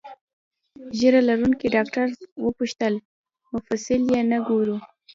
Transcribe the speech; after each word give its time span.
ږیره 0.97 1.21
لرونکي 1.29 1.67
ډاکټر 1.75 2.07
وپوښتل: 2.45 2.93
مفصل 3.53 4.01
یې 4.15 4.21
نه 4.31 4.39
ګورو؟ 4.47 4.77